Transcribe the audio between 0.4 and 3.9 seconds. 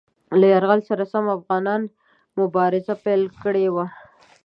یرغل سره سم افغانانو مبارزه پیل کړې وه.